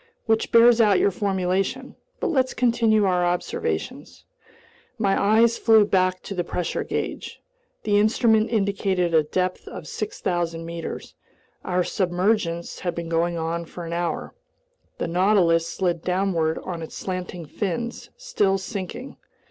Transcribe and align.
Which 0.25 0.51
bears 0.51 0.81
out 0.81 0.97
your 0.97 1.11
formulation. 1.11 1.95
But 2.19 2.31
let's 2.31 2.55
continue 2.55 3.05
our 3.05 3.23
observations." 3.23 4.25
My 4.97 5.15
eyes 5.15 5.59
flew 5.59 5.85
back 5.85 6.23
to 6.23 6.33
the 6.33 6.43
pressure 6.43 6.83
gauge. 6.83 7.39
The 7.83 7.99
instrument 7.99 8.49
indicated 8.51 9.13
a 9.13 9.21
depth 9.21 9.67
of 9.67 9.87
6,000 9.87 10.65
meters. 10.65 11.13
Our 11.63 11.83
submergence 11.83 12.79
had 12.79 12.95
been 12.95 13.09
going 13.09 13.37
on 13.37 13.65
for 13.65 13.85
an 13.85 13.93
hour. 13.93 14.33
The 14.97 15.07
Nautilus 15.07 15.67
slid 15.67 16.01
downward 16.01 16.57
on 16.63 16.81
its 16.81 16.95
slanting 16.95 17.45
fins, 17.45 18.09
still 18.17 18.57
sinking. 18.57 19.17